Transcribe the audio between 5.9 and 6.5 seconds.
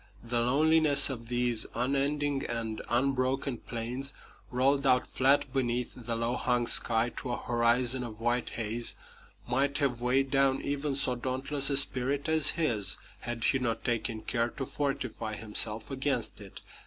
the low